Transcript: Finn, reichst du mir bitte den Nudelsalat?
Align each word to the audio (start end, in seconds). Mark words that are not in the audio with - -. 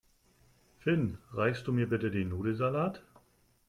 Finn, 0.79 1.19
reichst 1.31 1.67
du 1.67 1.73
mir 1.73 1.87
bitte 1.87 2.09
den 2.09 2.29
Nudelsalat? 2.29 3.03